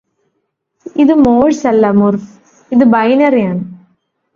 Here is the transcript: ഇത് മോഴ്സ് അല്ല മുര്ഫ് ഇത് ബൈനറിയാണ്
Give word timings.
ഇത് 0.95 1.13
മോഴ്സ് 1.21 1.63
അല്ല 1.67 1.91
മുര്ഫ് 1.99 2.29
ഇത് 2.71 2.85
ബൈനറിയാണ് 2.93 3.63